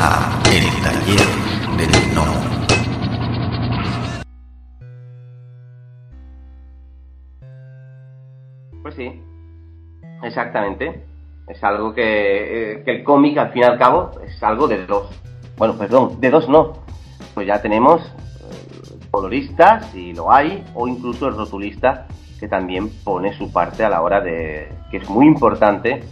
a 0.00 0.40
El 0.52 0.64
Taller 0.82 1.26
del 1.76 2.14
No. 2.14 2.24
Pues 8.82 8.94
sí, 8.94 9.20
exactamente. 10.22 11.04
Es 11.48 11.64
algo 11.64 11.92
que, 11.94 12.72
eh, 12.72 12.82
que 12.84 12.90
el 12.92 13.04
cómic, 13.04 13.38
al 13.38 13.52
fin 13.52 13.62
y 13.62 13.64
al 13.64 13.78
cabo, 13.78 14.12
es 14.24 14.40
algo 14.42 14.68
de 14.68 14.86
dos. 14.86 15.08
Bueno, 15.56 15.76
perdón, 15.76 16.20
de 16.20 16.30
dos 16.30 16.48
no. 16.48 16.74
Pues 17.34 17.46
ya 17.46 17.60
tenemos 17.60 18.00
eh, 18.02 18.98
coloristas, 19.10 19.90
si 19.90 20.12
lo 20.12 20.30
hay, 20.30 20.64
o 20.74 20.86
incluso 20.86 21.26
el 21.26 21.36
rotulista, 21.36 22.06
que 22.38 22.46
también 22.46 22.90
pone 23.02 23.32
su 23.32 23.50
parte 23.50 23.82
a 23.82 23.88
la 23.88 24.02
hora 24.02 24.20
de, 24.20 24.70
que 24.90 24.98
es 24.98 25.10
muy 25.10 25.26
importante, 25.26 26.04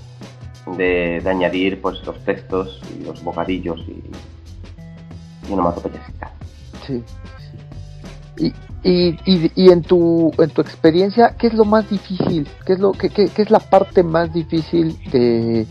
de, 0.76 1.20
de 1.22 1.30
añadir 1.30 1.80
pues 1.80 2.04
los 2.04 2.18
textos 2.24 2.80
y 2.98 3.04
los 3.04 3.22
bocadillos 3.22 3.80
y, 3.88 4.02
y 5.48 5.52
onomatopeyas 5.52 6.08
y 6.08 6.12
tal. 6.12 6.30
Sí, 6.86 7.02
sí. 8.36 8.52
Y, 8.84 8.88
y, 8.88 9.18
y, 9.24 9.52
y 9.54 9.70
en 9.70 9.82
tu 9.82 10.32
en 10.38 10.50
tu 10.50 10.60
experiencia, 10.60 11.36
¿qué 11.38 11.48
es 11.48 11.54
lo 11.54 11.64
más 11.64 11.88
difícil? 11.88 12.46
¿Qué 12.64 12.74
es 12.74 12.78
lo 12.78 12.92
qué, 12.92 13.10
qué, 13.10 13.28
qué 13.28 13.42
es 13.42 13.50
la 13.50 13.60
parte 13.60 14.02
más 14.02 14.32
difícil 14.32 14.98
de, 15.10 15.66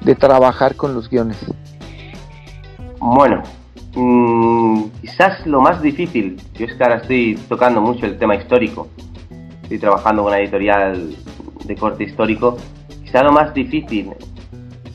de 0.00 0.14
trabajar 0.14 0.76
con 0.76 0.94
los 0.94 1.08
guiones? 1.08 1.38
Bueno, 2.98 3.42
mm, 3.94 4.84
quizás 5.00 5.46
lo 5.46 5.60
más 5.60 5.82
difícil, 5.82 6.40
yo 6.54 6.66
es 6.66 6.74
que 6.74 6.82
ahora 6.82 6.96
estoy 6.96 7.38
tocando 7.48 7.80
mucho 7.80 8.06
el 8.06 8.18
tema 8.18 8.36
histórico, 8.36 8.88
estoy 9.62 9.78
trabajando 9.78 10.22
con 10.22 10.32
una 10.32 10.40
editorial 10.40 11.14
de 11.64 11.76
corte 11.76 12.04
histórico, 12.04 12.56
quizás 13.12 13.24
lo 13.24 13.32
más 13.32 13.52
difícil 13.52 14.14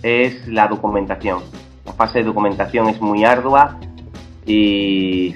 es 0.01 0.47
la 0.47 0.67
documentación. 0.67 1.43
La 1.85 1.93
fase 1.93 2.17
de 2.17 2.25
documentación 2.25 2.89
es 2.89 2.99
muy 2.99 3.23
ardua 3.23 3.77
y 4.43 5.35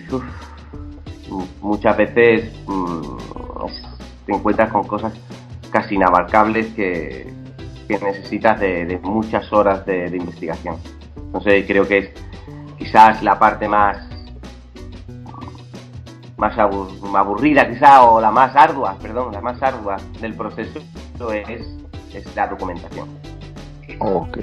muchas 1.61 1.95
veces 1.95 2.51
mm, 2.65 3.17
te 4.25 4.33
encuentras 4.33 4.71
con 4.71 4.88
cosas 4.88 5.13
casi 5.69 5.93
inabarcables 5.93 6.73
que, 6.73 7.31
necesitas 7.88 8.59
de, 8.59 8.85
de, 8.85 8.97
muchas 8.97 9.53
horas 9.53 9.85
de, 9.85 10.09
de 10.09 10.17
investigación. 10.17 10.77
Entonces 11.17 11.66
creo 11.67 11.88
que 11.88 11.97
es 11.99 12.09
quizás 12.79 13.21
la 13.21 13.38
parte 13.38 13.67
más 13.67 13.97
más 16.35 16.57
aburrida 16.57 17.69
quizá 17.69 18.01
o 18.01 18.19
la 18.19 18.31
más 18.31 18.55
ardua, 18.55 18.97
perdón, 18.99 19.33
la 19.33 19.41
más 19.41 19.61
ardua 19.61 19.97
del 20.19 20.33
proceso 20.33 20.79
es, 21.31 21.81
es 22.13 22.35
la 22.35 22.47
documentación. 22.47 23.07
Ok. 23.99 24.37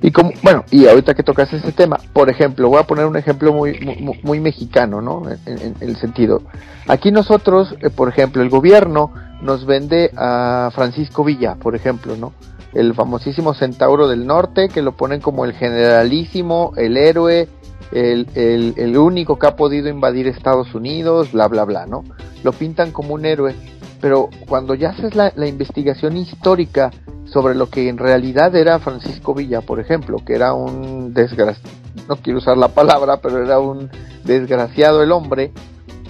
Y 0.00 0.10
como, 0.12 0.30
bueno, 0.42 0.64
y 0.70 0.86
ahorita 0.86 1.14
que 1.14 1.22
tocas 1.22 1.52
ese 1.52 1.72
tema, 1.72 1.98
por 2.12 2.30
ejemplo, 2.30 2.68
voy 2.68 2.78
a 2.78 2.84
poner 2.84 3.04
un 3.06 3.16
ejemplo 3.16 3.52
muy, 3.52 3.78
muy, 4.22 4.38
mexicano, 4.38 5.00
¿no? 5.02 5.24
En, 5.44 5.74
el 5.80 5.96
sentido. 5.96 6.42
Aquí 6.86 7.10
nosotros, 7.10 7.74
eh, 7.80 7.90
por 7.90 8.08
ejemplo, 8.08 8.42
el 8.42 8.48
gobierno 8.48 9.12
nos 9.42 9.66
vende 9.66 10.12
a 10.16 10.70
Francisco 10.72 11.24
Villa, 11.24 11.56
por 11.56 11.74
ejemplo, 11.74 12.16
¿no? 12.16 12.32
El 12.74 12.94
famosísimo 12.94 13.54
centauro 13.54 14.06
del 14.06 14.26
norte, 14.26 14.68
que 14.68 14.82
lo 14.82 14.96
ponen 14.96 15.20
como 15.20 15.44
el 15.44 15.54
generalísimo, 15.54 16.72
el 16.76 16.96
héroe, 16.96 17.48
el, 17.90 18.28
el, 18.34 18.74
el 18.76 18.96
único 18.96 19.38
que 19.38 19.46
ha 19.48 19.56
podido 19.56 19.88
invadir 19.88 20.28
Estados 20.28 20.74
Unidos, 20.74 21.32
bla, 21.32 21.48
bla, 21.48 21.64
bla, 21.64 21.86
¿no? 21.86 22.04
Lo 22.44 22.52
pintan 22.52 22.92
como 22.92 23.14
un 23.14 23.24
héroe, 23.24 23.56
pero 24.00 24.28
cuando 24.48 24.74
ya 24.74 24.90
haces 24.90 25.14
la, 25.14 25.32
investigación 25.46 26.16
histórica 26.16 26.90
sobre 27.24 27.54
lo 27.54 27.68
que 27.68 27.88
en 27.88 27.98
realidad 27.98 28.54
era 28.54 28.78
Francisco 28.78 29.34
Villa, 29.34 29.60
por 29.60 29.80
ejemplo, 29.80 30.18
que 30.24 30.34
era 30.34 30.54
un 30.54 31.12
desgraciado, 31.12 31.70
no 32.08 32.16
quiero 32.16 32.38
usar 32.38 32.56
la 32.56 32.68
palabra, 32.68 33.20
pero 33.20 33.42
era 33.42 33.58
un 33.58 33.90
desgraciado 34.24 35.02
el 35.02 35.12
hombre 35.12 35.52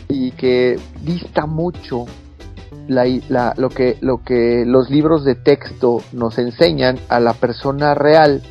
y 0.09 0.33
que 0.33 0.79
dista 1.03 1.47
mucho 1.47 2.07
la, 2.89 3.05
la, 3.29 3.55
lo, 3.57 3.69
que, 3.69 3.99
lo 4.01 4.23
que 4.23 4.65
los 4.67 4.91
libros 4.91 5.25
de 5.25 5.35
texto 5.35 6.03
nos 6.13 6.39
enseñan 6.39 6.99
a 7.09 7.21
la 7.21 7.35
persona 7.35 7.95
real. 7.95 8.43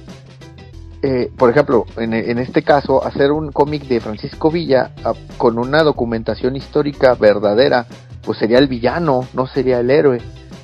Eh, 1.03 1.31
por 1.37 1.49
ejemplo, 1.49 1.85
en, 1.97 2.39
este 2.39 2.63
caso, 2.63 3.03
hacer 3.03 3.31
un 3.31 3.51
cómic 3.51 3.83
de 3.83 3.99
Francisco 3.99 4.49
Villa 4.49 4.91
con 5.37 5.59
una 5.59 5.83
documentación 5.83 6.55
histórica 6.55 7.13
verdadera, 7.13 7.85
pues 8.27 8.37
sería 8.37 8.59
el 8.59 8.67
villano, 8.67 9.25
no 9.33 9.47
sería 9.47 9.79
el 9.79 9.89
héroe 9.89 10.21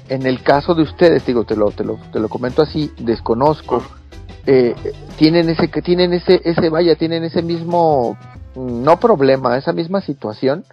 en 0.09 0.25
el 0.25 0.43
caso 0.43 0.75
de 0.75 0.83
ustedes, 0.83 1.25
digo, 1.25 1.45
te 1.45 1.55
lo, 1.55 1.71
te 1.71 1.83
lo, 1.83 1.97
te 2.11 2.19
lo 2.19 2.27
comento 2.27 2.61
así, 2.61 2.91
desconozco, 2.99 3.81
eh, 4.45 4.75
tienen 5.17 5.49
ese, 5.49 5.67
tienen 5.69 6.13
ese, 6.13 6.41
ese, 6.43 6.69
vaya, 6.69 6.95
tienen 6.95 7.23
ese 7.23 7.41
mismo, 7.41 8.17
no 8.55 8.99
problema, 8.99 9.57
esa 9.57 9.71
misma 9.71 10.01
situación 10.01 10.65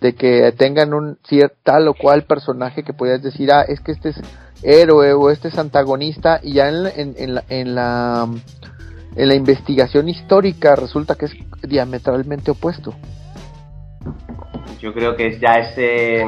de 0.00 0.14
que 0.14 0.52
tengan 0.56 0.94
un 0.94 1.18
cierto 1.26 1.56
tal 1.64 1.88
o 1.88 1.94
cual 1.94 2.22
personaje 2.22 2.84
que 2.84 2.92
podías 2.92 3.22
decir, 3.22 3.50
ah, 3.52 3.62
es 3.62 3.80
que 3.80 3.92
este 3.92 4.10
es 4.10 4.16
héroe 4.62 5.12
o 5.14 5.30
este 5.30 5.48
es 5.48 5.58
antagonista 5.58 6.38
y 6.42 6.54
ya 6.54 6.68
en, 6.68 6.84
la, 6.84 6.90
en, 6.90 7.14
en, 7.18 7.34
la, 7.34 7.44
en 7.48 7.74
la 7.74 8.28
en 9.16 9.28
la 9.28 9.34
investigación 9.34 10.10
histórica 10.10 10.76
resulta 10.76 11.14
que 11.14 11.24
es 11.24 11.32
diametralmente 11.62 12.50
opuesto. 12.50 12.94
Yo 14.80 14.92
creo 14.92 15.16
que 15.16 15.38
ya 15.38 15.54
ese 15.54 16.26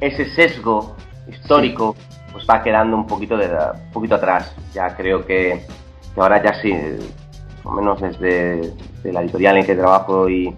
ese 0.00 0.26
sesgo 0.34 0.96
histórico 1.28 1.96
pues 2.32 2.46
va 2.48 2.62
quedando 2.62 2.96
un 2.96 3.06
poquito 3.06 3.36
de 3.36 3.46
un 3.46 3.92
poquito 3.92 4.16
atrás. 4.16 4.54
Ya 4.74 4.94
creo 4.94 5.24
que, 5.24 5.64
que 6.14 6.20
ahora 6.20 6.42
ya 6.42 6.60
sí 6.60 6.72
o 7.64 7.70
menos 7.72 8.00
desde, 8.00 8.60
desde, 8.60 9.12
la 9.12 9.22
editorial 9.22 9.56
en 9.56 9.66
que 9.66 9.74
trabajo 9.74 10.28
y, 10.28 10.54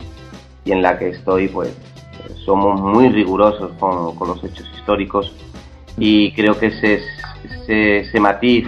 y, 0.65 0.73
en 0.73 0.83
la 0.83 0.99
que 0.99 1.11
estoy 1.11 1.49
pues 1.49 1.75
somos 2.45 2.81
muy 2.81 3.09
rigurosos 3.09 3.73
con, 3.79 4.15
con 4.17 4.29
los 4.29 4.45
hechos 4.45 4.69
históricos. 4.77 5.33
Y 5.97 6.33
creo 6.33 6.59
que 6.59 6.67
ese, 6.67 7.01
ese, 7.45 7.99
ese 8.01 8.21
matiz 8.21 8.67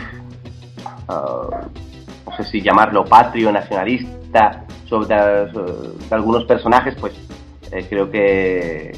uh, 1.09 1.51
no 2.27 2.37
sé 2.37 2.45
si 2.45 2.61
llamarlo 2.61 3.05
patrio 3.05 3.53
nacionalista 3.53 4.65
sobre, 4.87 5.53
sobre 5.53 5.93
algunos 6.11 6.45
personajes 6.45 6.95
pues 7.01 7.13
eh, 7.73 7.87
creo 7.89 8.11
que, 8.11 8.93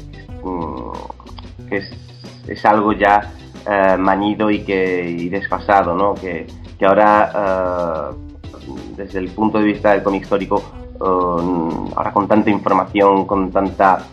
que 1.69 1.77
es 1.77 2.03
es 2.47 2.65
algo 2.65 2.93
ya 2.93 3.31
uh, 3.65 3.97
mañido 3.97 4.51
y 4.51 4.63
que 4.63 5.29
desfasado, 5.31 5.95
¿no? 5.95 6.13
Que, 6.13 6.45
que 6.77 6.85
ahora, 6.85 8.11
uh, 8.11 8.95
desde 8.95 9.19
el 9.19 9.29
punto 9.29 9.59
de 9.59 9.65
vista 9.65 9.91
del 9.91 10.03
cómic 10.03 10.23
histórico, 10.23 10.61
uh, 10.99 11.89
ahora 11.95 12.11
con 12.11 12.27
tanta 12.27 12.49
información, 12.49 13.25
con 13.25 13.51
tanta 13.51 14.05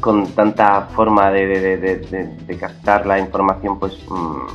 con 0.00 0.28
tanta 0.28 0.82
forma 0.94 1.28
de, 1.30 1.46
de, 1.46 1.76
de, 1.76 2.26
de 2.46 2.56
captar 2.56 3.04
la 3.04 3.18
información, 3.18 3.80
pues 3.80 3.98
um, 4.08 4.46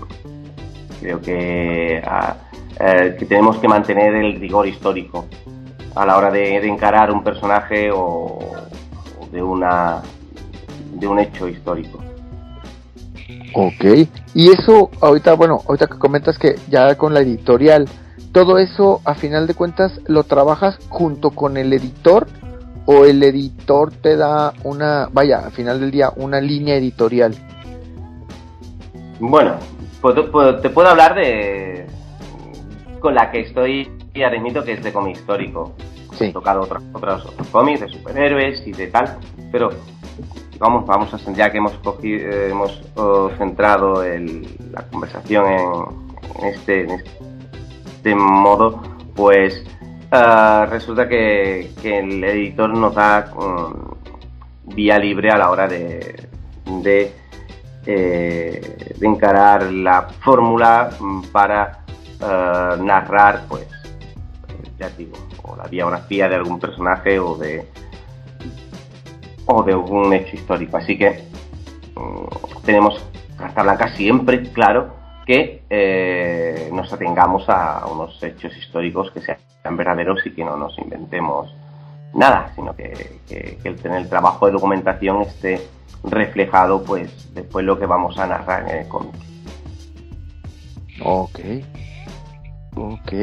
creo 1.01 1.19
que, 1.19 1.97
eh, 1.97 3.15
que 3.19 3.25
tenemos 3.25 3.57
que 3.57 3.67
mantener 3.67 4.15
el 4.15 4.39
rigor 4.39 4.65
histórico 4.65 5.25
a 5.95 6.05
la 6.05 6.17
hora 6.17 6.31
de, 6.31 6.65
encarar 6.65 7.11
un 7.11 7.21
personaje 7.25 7.91
o 7.91 8.39
de 9.33 9.41
una 9.41 10.01
de 10.93 11.07
un 11.07 11.19
hecho 11.19 11.47
histórico. 11.47 11.99
Ok, 13.55 13.83
y 14.33 14.49
eso 14.49 14.89
ahorita, 15.01 15.33
bueno, 15.33 15.61
ahorita 15.67 15.87
que 15.87 15.97
comentas 15.97 16.37
que 16.37 16.55
ya 16.69 16.95
con 16.95 17.13
la 17.13 17.21
editorial, 17.21 17.87
todo 18.31 18.57
eso 18.57 19.01
a 19.05 19.15
final 19.15 19.47
de 19.47 19.53
cuentas 19.53 19.99
lo 20.07 20.23
trabajas 20.23 20.77
junto 20.89 21.31
con 21.31 21.57
el 21.57 21.73
editor 21.73 22.27
o 22.85 23.05
el 23.05 23.21
editor 23.23 23.91
te 23.91 24.17
da 24.17 24.53
una, 24.63 25.07
vaya, 25.11 25.39
al 25.39 25.51
final 25.51 25.79
del 25.79 25.91
día, 25.91 26.11
una 26.15 26.41
línea 26.41 26.75
editorial. 26.75 27.35
Bueno, 29.19 29.55
te 30.61 30.69
puedo 30.69 30.87
hablar 30.87 31.15
de 31.15 31.87
con 32.99 33.15
la 33.15 33.31
que 33.31 33.41
estoy 33.41 33.91
y 34.13 34.23
admito 34.23 34.63
que 34.63 34.73
es 34.73 34.83
de 34.83 34.93
cómic 34.93 35.17
histórico. 35.17 35.73
Tocado 36.31 36.61
otros, 36.61 36.83
otros, 36.93 37.27
cómics 37.51 37.81
de 37.81 37.89
superhéroes 37.89 38.65
y 38.67 38.71
de 38.71 38.87
tal, 38.87 39.17
pero 39.51 39.69
vamos, 40.59 40.85
vamos 40.85 41.13
a 41.13 41.33
ya 41.33 41.51
que 41.51 41.57
hemos 41.57 41.73
cogido, 41.79 42.29
eh, 42.29 42.49
hemos 42.51 42.81
oh, 42.95 43.29
centrado 43.37 44.03
la 44.03 44.83
conversación 44.91 45.45
en, 45.47 46.47
este, 46.47 46.81
en 46.83 46.91
este 46.91 48.15
modo, 48.15 48.81
pues 49.15 49.63
uh, 50.11 50.65
resulta 50.69 51.07
que, 51.07 51.71
el 51.83 52.23
editor 52.23 52.69
nos 52.69 52.95
da 52.95 53.31
um, 53.35 54.75
vía 54.75 54.97
libre 54.97 55.31
a 55.31 55.37
la 55.37 55.49
hora 55.49 55.67
de, 55.67 56.27
de, 56.81 57.13
eh, 57.85 58.95
encarar 59.01 59.71
la 59.71 60.03
fórmula 60.21 60.89
para 61.31 61.83
uh, 62.21 62.81
narrar, 62.81 63.45
pues, 63.49 63.67
ya 64.79 64.89
o 65.43 65.55
la 65.55 65.65
biografía 65.65 66.27
de 66.27 66.35
algún 66.35 66.59
personaje 66.59 67.19
o 67.19 67.35
de 67.35 67.67
o 69.45 69.63
de 69.63 69.73
algún 69.73 70.13
hecho 70.13 70.35
histórico. 70.35 70.77
Así 70.77 70.97
que 70.97 71.23
mmm, 71.95 72.63
tenemos 72.65 73.03
carta 73.37 73.63
blanca 73.63 73.95
siempre, 73.95 74.43
claro, 74.51 74.95
que 75.25 75.63
eh, 75.69 76.69
nos 76.73 76.91
atengamos 76.91 77.47
a 77.49 77.85
unos 77.87 78.21
hechos 78.23 78.55
históricos 78.57 79.11
que 79.11 79.21
sean 79.21 79.77
verdaderos 79.77 80.25
y 80.25 80.31
que 80.31 80.43
no 80.43 80.57
nos 80.57 80.77
inventemos 80.79 81.53
nada, 82.13 82.51
sino 82.55 82.75
que, 82.75 83.19
que, 83.27 83.57
que 83.61 83.69
el, 83.69 83.79
el 83.85 84.09
trabajo 84.09 84.45
de 84.45 84.53
documentación 84.53 85.21
esté 85.21 85.67
reflejado 86.03 86.83
pues 86.83 87.33
después 87.33 87.65
lo 87.65 87.79
que 87.79 87.85
vamos 87.85 88.17
a 88.17 88.27
narrar 88.27 88.69
en 88.69 88.77
el 88.79 88.87
cómic. 88.87 89.15
Ok, 91.03 91.39
ok. 92.75 93.13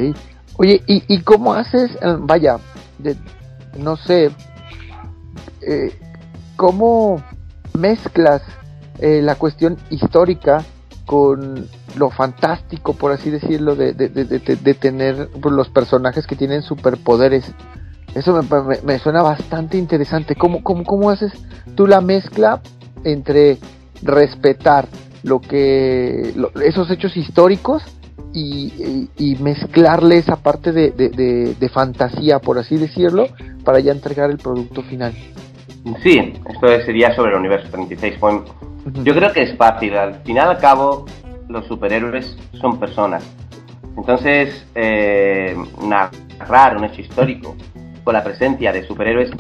Oye, 0.61 0.83
¿y, 0.87 1.03
y 1.09 1.23
cómo 1.23 1.55
haces, 1.55 1.91
eh, 2.03 2.17
vaya, 2.19 2.59
de, 2.99 3.17
no 3.79 3.97
sé, 3.97 4.31
eh, 5.63 5.99
cómo 6.55 7.23
mezclas 7.79 8.43
eh, 8.99 9.23
la 9.23 9.37
cuestión 9.37 9.79
histórica 9.89 10.63
con 11.07 11.67
lo 11.97 12.11
fantástico, 12.11 12.93
por 12.93 13.11
así 13.11 13.31
decirlo, 13.31 13.75
de, 13.75 13.95
de, 13.95 14.11
de, 14.11 14.75
tener 14.75 15.31
pues, 15.41 15.55
los 15.55 15.71
personajes 15.71 16.27
que 16.27 16.37
tienen 16.37 16.61
superpoderes? 16.61 17.55
Eso 18.15 18.35
me, 18.35 18.83
me, 18.85 18.99
suena 18.99 19.23
bastante 19.23 19.79
interesante. 19.79 20.37
¿Cómo, 20.37 20.63
cómo, 20.63 20.85
¿Cómo 20.85 21.09
haces 21.09 21.33
tú 21.75 21.87
la 21.87 22.03
mezcla 22.03 22.61
entre 23.05 23.57
respetar 24.03 24.89
lo 25.23 25.41
que 25.41 26.35
esos 26.63 26.91
hechos 26.91 27.17
históricos 27.17 27.83
y, 28.33 29.09
y, 29.19 29.33
y, 29.33 29.37
mezclarle 29.37 30.19
esa 30.19 30.37
parte 30.37 30.73
de, 30.73 30.91
de, 30.91 31.09
de, 31.11 31.55
de, 31.55 31.69
fantasía, 31.69 32.39
por 32.39 32.59
así 32.59 32.77
decirlo, 32.77 33.27
para 33.65 33.81
ya 33.81 33.93
entregar 33.93 34.31
el 34.31 34.39
producto 34.39 34.83
final? 34.83 35.13
Sí, 36.03 36.35
esto 36.49 36.67
sería 36.85 37.15
sobre 37.15 37.33
el 37.33 37.39
universo 37.39 37.69
36. 37.71 38.17
Pues, 38.19 38.35
uh 38.35 38.39
-huh. 38.39 39.05
Yo 39.05 39.15
creo 39.15 39.33
que 39.33 39.43
es 39.43 39.57
fácil. 39.57 39.95
Al 39.95 40.15
final, 40.23 40.51
al 40.51 40.59
cabo, 40.59 41.07
los 41.49 41.67
superhéroes 41.67 42.37
son 42.61 42.79
personas. 42.79 43.25
Entonces, 43.97 44.67
eh, 44.75 45.57
narrar 45.83 46.77
un 46.77 46.85
hecho 46.85 47.01
histórico 47.01 47.57
con 48.05 48.15
la 48.15 48.23
presencia 48.23 48.73
de 48.73 48.87
superhéroes 48.87 49.31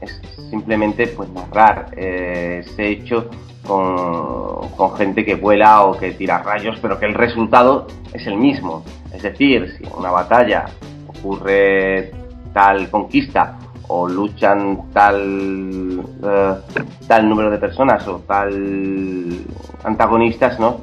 es 0.00 0.20
simplemente 0.50 1.06
pues 1.08 1.28
narrar 1.30 1.86
eh, 1.96 2.64
ese 2.64 2.88
hecho 2.88 3.30
con, 3.66 4.96
gente 4.96 5.24
que 5.24 5.36
vuela 5.36 5.84
o 5.84 5.96
que 5.96 6.12
tira 6.12 6.42
rayos, 6.42 6.76
pero 6.82 6.98
que 6.98 7.06
el 7.06 7.14
resultado 7.14 7.86
es 8.12 8.26
el 8.26 8.36
mismo. 8.36 8.84
Es 9.12 9.22
decir, 9.22 9.74
si 9.76 9.84
en 9.84 9.92
una 9.96 10.10
batalla 10.10 10.66
ocurre 11.06 12.12
tal 12.52 12.90
conquista 12.90 13.58
o 13.88 14.08
luchan 14.08 14.90
tal 14.92 16.00
uh, 16.22 17.06
tal 17.06 17.28
número 17.28 17.50
de 17.50 17.58
personas 17.58 18.06
o 18.08 18.18
tal 18.20 19.44
antagonistas, 19.84 20.58
¿no? 20.58 20.80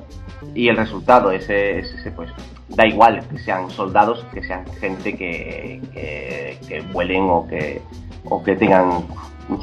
Y 0.56 0.70
el 0.70 0.78
resultado 0.78 1.32
ese, 1.32 1.80
ese 1.80 2.12
pues 2.12 2.30
da 2.70 2.88
igual 2.88 3.22
que 3.30 3.40
sean 3.40 3.70
soldados, 3.70 4.26
que 4.34 4.44
sean 4.44 4.66
gente 4.80 5.16
que, 5.16 5.82
que, 5.94 6.58
que 6.68 6.82
vuelen 6.94 7.24
o 7.30 7.48
que, 7.48 7.82
o 8.26 8.42
que 8.44 8.56
tengan 8.56 9.04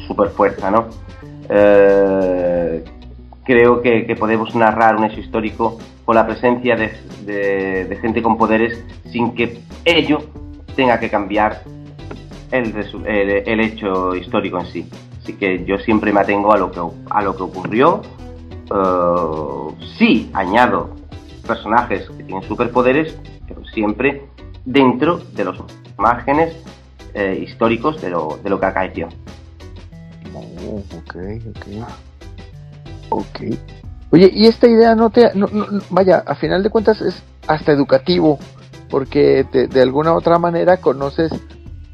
super 0.06 0.28
fuerza, 0.30 0.70
¿no? 0.70 0.86
Eh, 1.48 2.84
creo 3.46 3.80
que, 3.80 4.14
podemos 4.18 4.54
narrar 4.54 4.96
un 4.96 5.04
hecho 5.04 5.20
histórico 5.20 5.78
con 6.04 6.16
la 6.16 6.26
presencia 6.26 6.76
de, 6.76 7.98
gente 8.02 8.22
con 8.22 8.36
poderes 8.36 8.84
sin 9.10 9.34
que 9.34 9.60
ello 9.84 10.18
tenga 10.74 10.98
que 10.98 11.08
cambiar 11.08 11.62
el, 12.50 12.74
el, 13.06 13.60
hecho 13.60 14.14
histórico 14.14 14.58
en 14.60 14.66
sí. 14.66 14.90
Así 15.22 15.34
que 15.34 15.64
yo 15.64 15.78
siempre 15.78 16.12
me 16.12 16.20
atengo 16.20 16.52
a 16.52 16.58
lo 16.58 16.70
que, 16.70 16.80
a 17.10 17.22
lo 17.22 17.36
que 17.36 17.42
ocurrió. 17.42 18.02
Uh, 18.68 19.72
sí, 19.96 20.28
añado 20.34 20.90
personajes 21.46 22.10
que 22.10 22.24
tienen 22.24 22.42
superpoderes, 22.42 23.16
pero 23.46 23.64
siempre 23.66 24.24
dentro 24.64 25.18
de 25.18 25.44
los 25.44 25.62
márgenes 25.96 26.56
eh, 27.14 27.38
históricos 27.42 28.02
de 28.02 28.10
lo, 28.10 28.38
de 28.42 28.50
lo 28.50 28.58
que 28.58 28.66
acaeció. 28.66 29.08
Oh, 30.34 30.82
ok, 30.98 31.16
ok. 31.48 31.86
Ok. 33.10 33.40
Oye, 34.10 34.30
y 34.32 34.46
esta 34.46 34.68
idea 34.68 34.94
no 34.94 35.10
te... 35.10 35.34
No, 35.34 35.48
vaya, 35.90 36.22
a 36.26 36.34
final 36.34 36.62
de 36.62 36.70
cuentas 36.70 37.00
es 37.00 37.22
hasta 37.46 37.72
educativo, 37.72 38.38
porque 38.88 39.46
te, 39.50 39.66
de 39.66 39.82
alguna 39.82 40.12
u 40.12 40.16
otra 40.16 40.38
manera 40.38 40.78
conoces, 40.78 41.32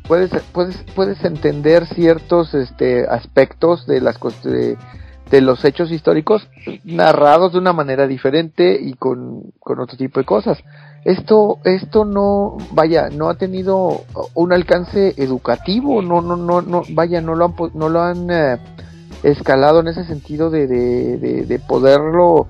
puedes, 0.07 0.31
puedes, 0.53 0.77
puedes 0.95 1.25
entender 1.25 1.87
ciertos 1.87 2.55
este, 2.55 3.07
aspectos 3.07 3.87
de 3.87 4.01
las 4.01 4.19
de 5.31 5.41
los 5.41 5.65
hechos 5.65 5.91
históricos 5.91 6.47
narrados 6.85 7.53
de 7.55 7.59
una 7.59 7.73
manera 7.73 8.07
diferente 8.07 8.79
y 8.79 8.93
con, 8.93 9.53
con 9.59 9.81
otro 9.81 9.97
tipo 9.97 10.21
de 10.21 10.27
cosas. 10.27 10.59
Esto, 11.05 11.59
esto 11.65 12.05
no, 12.05 12.59
vaya, 12.73 13.09
no 13.11 13.31
ha 13.31 13.35
tenido 13.35 14.05
un 14.35 14.53
alcance 14.53 15.15
educativo, 15.17 16.03
no, 16.03 16.21
no, 16.21 16.37
no, 16.37 16.61
no, 16.61 16.83
vaya, 16.91 17.21
no 17.23 17.35
lo 17.35 17.47
han, 17.47 17.55
no 17.75 17.89
lo 17.89 18.03
han 18.03 18.31
eh, 18.31 18.59
escalado 19.23 19.81
en 19.81 19.89
ese 19.89 20.05
sentido 20.05 20.51
de, 20.51 20.67
de, 20.67 21.17
de, 21.19 21.47
de 21.47 21.59
poderlo 21.59 22.49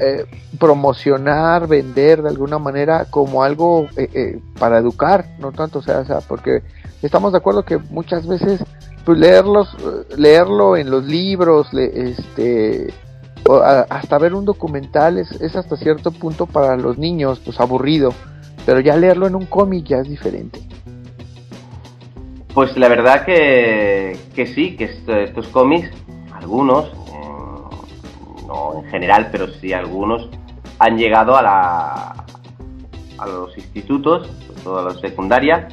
eh, 0.00 0.26
promocionar, 0.58 1.68
vender 1.68 2.20
de 2.20 2.28
alguna 2.28 2.58
manera 2.58 3.06
como 3.10 3.44
algo 3.44 3.86
eh, 3.96 4.10
eh, 4.12 4.40
para 4.58 4.78
educar, 4.78 5.36
no 5.38 5.52
tanto, 5.52 5.78
o 5.78 5.82
sea, 5.82 6.00
o 6.00 6.04
sea, 6.04 6.20
porque 6.20 6.64
estamos 7.00 7.30
de 7.30 7.38
acuerdo 7.38 7.64
que 7.64 7.78
muchas 7.78 8.26
veces 8.26 8.64
pues 9.04 9.18
leerlos, 9.18 9.76
leerlo 10.16 10.76
en 10.76 10.90
los 10.90 11.04
libros, 11.04 11.68
este, 11.74 12.92
hasta 13.88 14.18
ver 14.18 14.34
un 14.34 14.44
documental 14.44 15.18
es, 15.18 15.30
es, 15.40 15.54
hasta 15.54 15.76
cierto 15.76 16.10
punto 16.10 16.46
para 16.46 16.76
los 16.76 16.98
niños, 16.98 17.40
pues 17.44 17.60
aburrido, 17.60 18.12
pero 18.66 18.80
ya 18.80 18.96
leerlo 18.96 19.28
en 19.28 19.36
un 19.36 19.46
cómic 19.46 19.86
ya 19.86 19.98
es 19.98 20.08
diferente. 20.08 20.60
Pues 22.54 22.76
la 22.76 22.88
verdad 22.88 23.24
que, 23.24 24.16
que 24.32 24.46
sí, 24.46 24.76
que 24.76 24.84
esto, 24.84 25.12
estos 25.16 25.48
cómics, 25.48 25.90
algunos, 26.32 26.86
eh, 26.86 28.46
no 28.46 28.78
en 28.78 28.84
general, 28.90 29.28
pero 29.32 29.48
sí 29.48 29.72
algunos, 29.72 30.28
han 30.78 30.96
llegado 30.96 31.36
a, 31.36 31.42
la, 31.42 32.24
a 33.18 33.26
los 33.26 33.58
institutos, 33.58 34.28
sobre 34.46 34.60
todo 34.60 34.78
a 34.78 34.82
la 34.84 34.94
secundaria, 35.00 35.66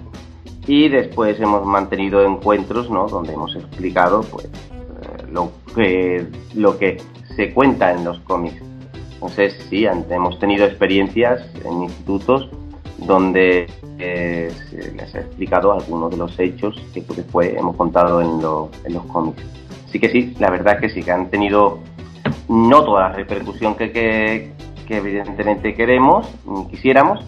y 0.65 0.89
después 0.89 1.39
hemos 1.39 1.63
mantenido 1.67 2.25
encuentros 2.25 2.89
¿no? 2.89 3.07
donde 3.07 3.33
hemos 3.33 3.55
explicado 3.55 4.21
pues, 4.21 4.45
eh, 4.45 5.27
lo, 5.31 5.51
que, 5.75 6.25
lo 6.55 6.79
que 6.79 6.97
se 7.35 7.53
cuenta 7.53 7.91
en 7.91 8.05
los 8.05 8.19
cómics. 8.21 8.59
Entonces, 9.13 9.55
sí, 9.69 9.85
hemos 9.85 10.39
tenido 10.39 10.65
experiencias 10.65 11.43
en 11.63 11.83
institutos 11.83 12.49
donde 13.01 13.67
eh, 13.99 14.51
les 14.95 15.15
ha 15.15 15.19
explicado 15.19 15.73
algunos 15.73 16.11
de 16.11 16.17
los 16.17 16.39
hechos 16.39 16.75
que 16.93 17.01
después 17.01 17.55
hemos 17.55 17.75
contado 17.75 18.21
en, 18.21 18.41
lo, 18.41 18.69
en, 18.85 18.93
los 18.93 19.03
cómics. 19.05 19.43
Así 19.87 19.99
que 19.99 20.09
sí, 20.09 20.35
la 20.39 20.49
verdad 20.49 20.79
que 20.79 20.89
sí, 20.89 21.01
que 21.03 21.11
han 21.11 21.29
tenido 21.29 21.79
no 22.47 22.83
toda 22.83 23.09
la 23.09 23.13
repercusión 23.13 23.75
que, 23.75 23.91
que, 23.91 24.53
evidentemente 24.89 25.73
queremos, 25.73 26.27
quisiéramos, 26.69 27.23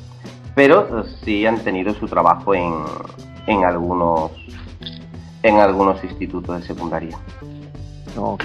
pero 0.53 1.03
sí 1.23 1.45
han 1.45 1.59
tenido 1.59 1.93
su 1.93 2.07
trabajo 2.07 2.53
en, 2.53 2.73
en 3.47 3.63
algunos 3.63 4.31
en 5.43 5.59
algunos 5.59 6.01
institutos 6.03 6.61
de 6.61 6.67
secundaria. 6.67 7.17
Ok. 8.17 8.43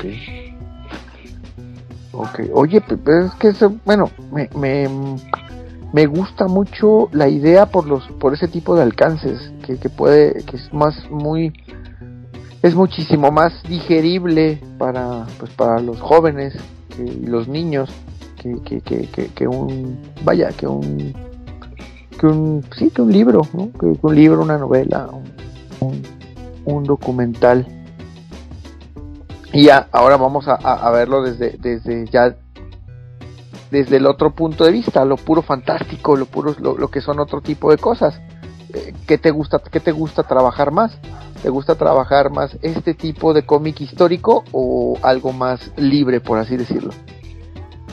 Ok. 2.12 2.40
Oye, 2.52 2.80
pero 2.80 3.26
es 3.26 3.34
que 3.34 3.48
eso, 3.48 3.74
bueno, 3.84 4.10
me, 4.32 4.88
me, 5.92 6.06
gusta 6.06 6.46
mucho 6.46 7.08
la 7.12 7.28
idea 7.28 7.66
por 7.66 7.86
los 7.86 8.06
por 8.20 8.34
ese 8.34 8.48
tipo 8.48 8.76
de 8.76 8.82
alcances 8.82 9.52
que, 9.66 9.78
que 9.78 9.88
puede 9.88 10.44
que 10.44 10.56
es 10.56 10.72
más 10.72 11.10
muy 11.10 11.52
es 12.62 12.74
muchísimo 12.74 13.30
más 13.30 13.62
digerible 13.64 14.60
para 14.78 15.26
pues 15.38 15.52
para 15.52 15.80
los 15.80 16.00
jóvenes 16.00 16.54
que, 16.96 17.04
y 17.04 17.26
los 17.26 17.48
niños 17.48 17.90
que, 18.36 18.80
que, 19.34 19.48
un 19.48 19.98
vaya 20.24 20.50
que 20.50 20.66
un 20.66 21.12
que 22.18 22.26
un 22.26 22.64
sí 22.76 22.90
que 22.90 23.02
un 23.02 23.12
libro 23.12 23.42
que, 23.80 23.98
un 24.00 24.14
libro 24.14 24.42
una 24.42 24.58
novela 24.58 25.08
un, 25.10 25.24
un, 25.80 26.02
un 26.68 26.84
documental. 26.84 27.66
Y 29.52 29.64
ya 29.64 29.88
ahora 29.92 30.16
vamos 30.16 30.46
a, 30.46 30.54
a, 30.54 30.90
verlo 30.90 31.22
desde 31.22 31.56
desde 31.58 32.06
ya 32.06 32.36
desde 33.70 33.96
el 33.96 34.06
otro 34.06 34.30
punto 34.30 34.64
de 34.64 34.72
vista 34.72 35.04
lo 35.04 35.16
puro 35.16 35.42
fantástico 35.42 36.16
lo 36.16 36.26
puro 36.26 36.54
lo, 36.60 36.76
lo 36.76 36.88
que 36.88 37.00
son 37.00 37.20
otro 37.20 37.40
tipo 37.40 37.70
de 37.70 37.78
cosas 37.78 38.20
eh, 38.74 38.92
qué 39.06 39.18
te 39.18 39.30
gusta 39.30 39.60
qué 39.70 39.80
te 39.80 39.92
gusta 39.92 40.22
trabajar 40.22 40.70
más 40.70 40.98
te 41.42 41.50
gusta 41.50 41.76
trabajar 41.76 42.30
más 42.30 42.58
este 42.62 42.94
tipo 42.94 43.32
de 43.32 43.44
cómic 43.44 43.80
histórico 43.80 44.44
o 44.52 44.98
algo 45.02 45.32
más 45.32 45.72
libre 45.76 46.20
por 46.20 46.38
así 46.38 46.56
decirlo 46.56 46.90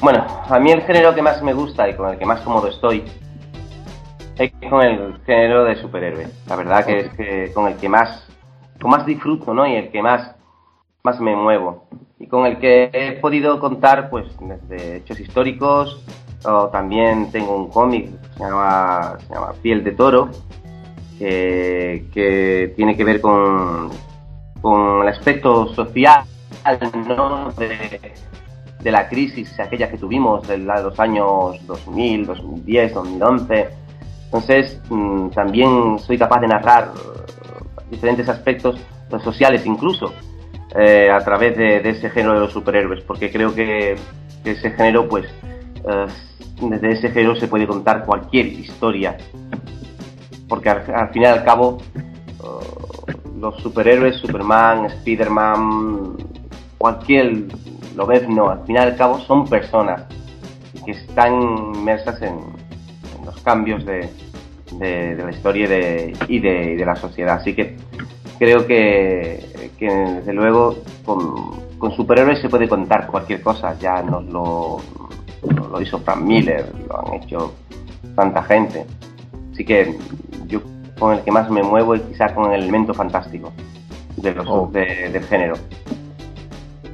bueno 0.02 0.26
a 0.50 0.60
mí 0.60 0.72
el 0.72 0.82
género 0.82 1.14
que 1.14 1.22
más 1.22 1.42
me 1.42 1.54
gusta 1.54 1.88
y 1.90 1.96
con 1.96 2.10
el 2.10 2.18
que 2.18 2.26
más 2.26 2.42
cómodo 2.42 2.68
estoy 2.68 3.04
es 4.38 4.52
con 4.70 4.82
el 4.82 5.18
género 5.26 5.64
de 5.64 5.76
superhéroe. 5.78 6.28
La 6.48 6.56
verdad 6.56 6.86
que 6.86 7.00
es 7.00 7.10
que 7.14 7.52
con 7.54 7.68
el 7.68 7.78
que 7.78 7.88
más, 7.88 8.28
con 8.82 8.92
más 8.92 9.06
disfruto, 9.06 9.54
¿no? 9.54 9.66
Y 9.66 9.76
el 9.76 9.92
que 9.92 10.02
más, 10.02 10.35
más 11.06 11.22
me 11.22 11.36
muevo. 11.36 11.86
Y 12.20 12.28
con 12.28 12.46
el 12.46 12.58
que 12.58 12.90
he 12.92 13.12
podido 13.22 13.60
contar, 13.60 14.10
pues, 14.10 14.26
desde 14.42 14.98
hechos 14.98 15.20
históricos, 15.20 16.04
O 16.48 16.68
también 16.68 17.32
tengo 17.32 17.56
un 17.56 17.70
cómic 17.70 18.06
que 18.06 18.38
se 18.38 18.44
llama, 18.44 19.18
se 19.26 19.34
llama 19.34 19.54
Piel 19.64 19.84
de 19.84 19.92
Toro, 19.94 20.30
que, 21.18 22.74
tiene 22.76 22.96
que 22.96 23.04
ver 23.04 23.20
con, 23.20 23.90
con 24.62 25.02
el 25.02 25.08
aspecto 25.08 25.74
social 25.74 26.24
¿no? 27.08 27.52
de, 27.54 28.12
de 28.80 28.92
la 28.92 29.10
crisis 29.10 29.60
aquella 29.60 29.90
que 29.90 29.98
tuvimos 29.98 30.48
de 30.48 30.60
los 30.60 31.00
años 31.00 31.66
2000, 31.66 32.28
2010, 32.28 32.94
2011. 32.94 33.70
Entonces, 34.26 34.80
mm, 34.90 35.30
también 35.30 35.98
soy 35.98 36.18
capaz 36.20 36.42
de 36.42 36.48
narrar 36.48 36.92
diferentes 37.90 38.30
aspectos 38.30 38.80
sociales 39.24 39.66
incluso 39.66 40.12
eh, 40.78 41.10
a 41.10 41.20
través 41.20 41.58
de, 41.58 41.78
ese 41.90 42.10
género 42.10 42.34
de 42.34 42.40
los 42.42 42.52
superhéroes, 42.54 43.02
porque 43.04 43.32
creo 43.32 43.54
que, 43.54 43.96
ese 44.44 44.72
género, 44.72 45.08
pues, 45.08 45.26
eh, 45.90 46.06
desde 46.62 46.92
ese 46.92 47.10
género 47.10 47.36
se 47.36 47.48
puede 47.48 47.66
contar 47.66 48.06
cualquier 48.06 48.48
historia, 48.48 49.18
porque 50.48 50.70
al, 50.70 50.84
al 50.94 51.10
fin 51.10 51.24
y 51.24 51.26
al 51.26 51.44
cabo 51.44 51.80
los 53.40 53.58
superhéroes, 53.62 54.18
Superman, 54.18 54.90
Spiderman, 54.90 56.16
cualquier 56.78 57.44
lo 57.96 58.06
ves, 58.06 58.28
no, 58.28 58.50
al 58.50 58.64
final 58.66 58.90
y 58.90 58.92
al 58.92 58.98
cabo 58.98 59.20
son 59.20 59.48
personas 59.48 60.04
que 60.86 60.92
están 60.92 61.42
inmersas 61.76 62.22
en, 62.22 62.40
los 63.26 63.42
cambios 63.42 63.84
de, 63.86 64.10
la 64.80 65.32
historia 65.32 65.66
y, 66.28 66.40
de, 66.40 66.84
la 66.86 66.96
sociedad. 66.96 67.38
Así 67.38 67.56
que 67.56 67.78
creo 68.38 68.68
que, 68.68 69.45
desde 69.80 70.34
luego 70.34 70.76
con, 71.06 71.94
superhéroes 71.96 72.40
se 72.40 72.50
puede 72.50 72.68
contar 72.68 73.08
cualquier 73.08 73.42
cosa, 73.42 73.78
ya 73.78 74.02
nos 74.02 74.26
lo, 74.26 74.78
lo 75.72 75.82
hizo 75.82 76.00
Frank 76.00 76.22
Miller, 76.22 76.72
lo 76.88 77.00
han 77.00 77.14
hecho 77.16 77.54
tanta 78.16 78.42
gente. 78.44 78.86
Así 79.54 79.64
que 79.64 79.98
yo 80.48 80.62
con 80.98 81.14
el 81.14 81.22
que 81.22 81.32
más 81.32 81.50
me 81.50 81.62
muevo 81.62 81.96
es 81.96 82.02
quizá 82.02 82.34
con 82.34 82.52
el 82.52 82.64
elemento 82.64 82.94
fantástico 82.94 83.52
de 84.18 84.34
los, 84.34 84.48
oh. 84.50 84.70
del 84.72 85.24
género. 85.26 85.56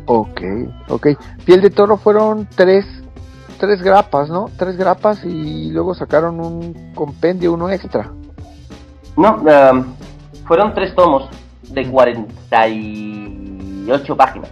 Ok, 0.05 0.41
ok. 0.89 1.07
Piel 1.45 1.61
de 1.61 1.69
toro 1.69 1.97
fueron 1.97 2.47
tres, 2.55 2.85
tres 3.59 3.81
grapas, 3.81 4.29
¿no? 4.29 4.49
Tres 4.57 4.75
grapas 4.75 5.23
y 5.23 5.71
luego 5.71 5.93
sacaron 5.93 6.39
un 6.39 6.93
compendio, 6.93 7.53
uno 7.53 7.69
extra. 7.69 8.11
No, 9.15 9.41
em, 9.47 9.85
fueron 10.45 10.73
tres 10.73 10.93
tomos 10.95 11.29
de 11.73 11.89
48 11.89 14.17
páginas. 14.17 14.51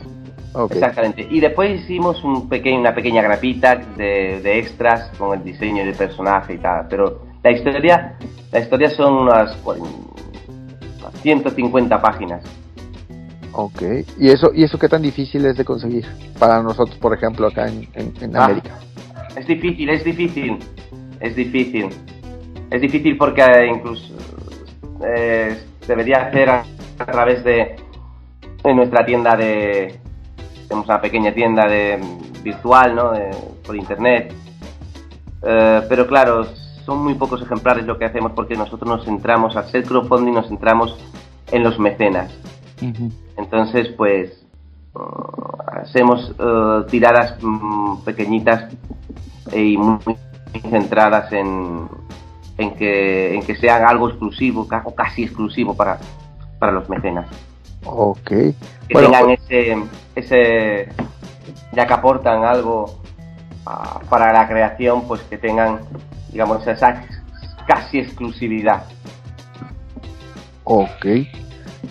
Exactamente. 0.71 1.27
Y 1.29 1.39
después 1.39 1.79
hicimos 1.81 2.23
un 2.23 2.49
pequeño, 2.49 2.79
una 2.79 2.95
pequeña 2.95 3.21
grapita 3.21 3.75
de, 3.75 4.41
de, 4.41 4.59
extras 4.59 5.11
con 5.17 5.37
el 5.37 5.43
diseño 5.43 5.85
del 5.85 5.93
personaje 5.93 6.55
y 6.55 6.57
tal. 6.57 6.87
Pero 6.89 7.21
la 7.43 7.51
historia, 7.51 8.17
la 8.51 8.59
historia 8.59 8.89
son 8.89 9.13
unas 9.13 9.55
150 11.21 12.01
páginas. 12.01 12.43
Ok, 13.51 13.81
¿y 14.17 14.29
eso, 14.29 14.51
¿y 14.53 14.63
eso 14.63 14.77
qué 14.77 14.87
tan 14.87 15.01
difícil 15.01 15.45
es 15.45 15.57
de 15.57 15.65
conseguir 15.65 16.05
para 16.37 16.61
nosotros, 16.61 16.97
por 16.97 17.13
ejemplo, 17.13 17.47
acá 17.47 17.67
en, 17.67 17.87
ah, 18.35 18.45
América? 18.45 18.77
Es 19.35 19.47
difícil, 19.47 19.89
es 19.89 20.03
difícil, 20.03 20.59
es 21.19 21.35
difícil. 21.35 21.89
Es 22.69 22.81
difícil 22.81 23.17
porque 23.17 23.43
incluso 23.73 24.13
eh, 25.03 25.57
debería 25.87 26.27
hacer 26.27 26.49
a, 26.99 27.05
través 27.05 27.43
de, 27.43 27.75
nuestra 28.63 29.05
tienda 29.05 29.35
de... 29.35 29.99
Tenemos 30.67 30.87
una 30.87 31.01
pequeña 31.01 31.33
tienda 31.33 31.67
de 31.67 31.99
virtual, 32.43 32.95
¿no? 32.95 33.11
por 33.65 33.75
internet. 33.75 34.33
Eh, 35.41 35.81
pero 35.89 36.05
claro, 36.05 36.45
son 36.85 37.03
muy 37.03 37.15
pocos 37.15 37.41
ejemplares 37.41 37.85
lo 37.85 37.97
que 37.97 38.05
hacemos 38.05 38.33
porque 38.33 38.55
nosotros 38.55 38.89
nos 38.89 39.05
centramos, 39.05 39.55
al 39.55 39.65
ser 39.69 39.83
crowdfunding, 39.83 40.33
nos 40.33 40.47
centramos 40.47 40.97
en 41.51 41.63
los 41.63 41.79
mecenas. 41.79 42.31
Entonces, 43.37 43.89
pues, 43.97 44.45
hacemos 45.81 46.33
uh, 46.39 46.85
tiradas 46.87 47.35
mm, 47.41 48.01
pequeñitas 48.05 48.73
y 49.53 49.77
muy, 49.77 49.99
centradas 50.69 51.31
en, 51.31 51.87
en, 52.57 52.71
que, 52.75 53.35
en 53.35 53.43
que 53.43 53.55
sean 53.55 53.83
algo 53.85 54.09
exclusivo 54.09 54.67
o 54.83 54.95
casi 54.95 55.23
exclusivo 55.23 55.75
para, 55.75 55.99
para 56.59 56.71
los 56.71 56.89
mecenas. 56.89 57.27
Ok. 57.85 58.27
Que 58.27 58.53
tengan 58.89 59.25
pues 59.25 59.39
ese, 59.47 59.83
ese, 60.15 60.89
ya 61.73 61.87
que 61.87 61.93
aportan 61.93 62.43
algo 62.43 62.99
uh, 63.65 64.05
para 64.09 64.33
la 64.33 64.47
creación, 64.47 65.07
pues 65.07 65.21
que 65.23 65.37
tengan, 65.37 65.79
digamos, 66.31 66.65
esa 66.67 67.05
casi 67.65 67.99
exclusividad. 67.99 68.83
Ok. 70.63 71.05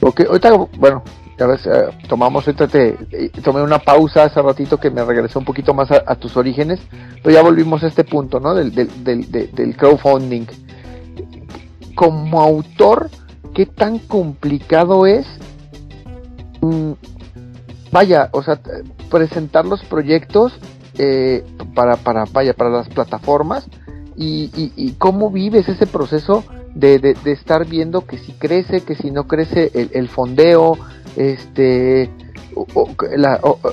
Ok, 0.00 0.20
ahorita, 0.28 0.52
bueno, 0.76 1.02
ya 1.38 1.46
ves, 1.46 1.66
eh, 1.66 1.88
tomamos, 2.08 2.46
ahorita 2.46 2.66
te, 2.66 2.96
tomé 3.42 3.62
una 3.62 3.78
pausa 3.78 4.24
hace 4.24 4.42
ratito 4.42 4.78
que 4.78 4.90
me 4.90 5.04
regresé 5.04 5.38
un 5.38 5.44
poquito 5.44 5.72
más 5.72 5.90
a, 5.90 6.14
tus 6.16 6.36
orígenes, 6.36 6.80
pero 7.22 7.34
ya 7.34 7.42
volvimos 7.42 7.82
a 7.84 7.86
este 7.86 8.04
punto, 8.04 8.40
¿no? 8.40 8.54
Del, 8.54 8.74
del, 8.74 9.30
del, 9.30 9.76
crowdfunding. 9.76 10.46
Como 11.94 12.40
autor, 12.40 13.08
¿qué 13.58 13.66
tan 13.66 13.98
complicado 13.98 15.04
es? 15.04 15.26
Mm, 16.60 16.92
vaya, 17.90 18.28
o 18.30 18.40
sea, 18.40 18.60
presentar 19.10 19.66
los 19.66 19.82
proyectos 19.82 20.52
eh, 20.96 21.44
para, 21.74 21.96
para, 21.96 22.24
vaya, 22.32 22.54
para 22.54 22.70
las 22.70 22.88
plataformas 22.88 23.66
y, 24.14 24.94
cómo 24.98 25.32
vives 25.32 25.68
ese 25.68 25.88
proceso 25.88 26.44
de, 26.76 27.00
de, 27.00 27.32
estar 27.32 27.66
viendo 27.66 28.06
que 28.06 28.18
si 28.18 28.30
crece, 28.30 28.82
que 28.82 28.94
si 28.94 29.10
no 29.10 29.26
crece 29.26 29.72
el, 29.74 30.08
fondeo, 30.08 30.78
este, 31.16 32.10